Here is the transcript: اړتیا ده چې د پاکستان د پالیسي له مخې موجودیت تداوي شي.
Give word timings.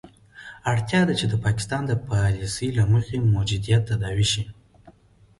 اړتیا 0.71 1.01
ده 1.07 1.13
چې 1.19 1.25
د 1.29 1.33
پاکستان 1.45 1.81
د 1.87 1.93
پالیسي 2.09 2.67
له 2.77 2.83
مخې 2.93 3.17
موجودیت 3.35 3.81
تداوي 3.89 4.27
شي. 4.33 4.43